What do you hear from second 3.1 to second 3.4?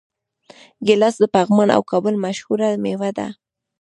ده.